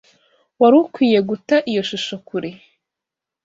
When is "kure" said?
2.27-2.49